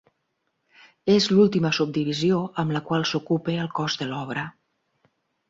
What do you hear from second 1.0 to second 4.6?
És l'última subdivisió amb la qual s'ocupa el cos de l'obra.